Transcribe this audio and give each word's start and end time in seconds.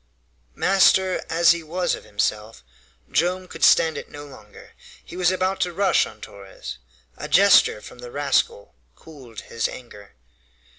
Master 0.55 1.23
as 1.29 1.51
he 1.51 1.61
was 1.61 1.93
of 1.93 2.05
himself, 2.05 2.63
Joam 3.11 3.47
could 3.47 3.63
stand 3.63 3.99
it 3.99 4.09
no 4.09 4.25
longer. 4.25 4.71
He 5.05 5.15
was 5.15 5.29
about 5.29 5.59
to 5.59 5.73
rush 5.73 6.07
on 6.07 6.21
Torres. 6.21 6.79
A 7.17 7.27
gesture 7.27 7.81
from 7.81 7.99
the 7.99 8.09
rascal 8.09 8.73
cooled 8.95 9.41
his 9.41 9.67
anger. 9.69 10.15